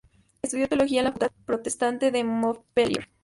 Estudió 0.41 0.67
teología 0.67 1.01
en 1.01 1.05
la 1.05 1.11
Facultad 1.11 1.31
Protestante 1.45 2.09
de 2.09 2.23
Montpellier. 2.23 3.07